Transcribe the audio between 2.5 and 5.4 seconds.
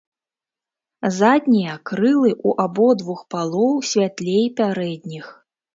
абодвух палоў святлей пярэдніх.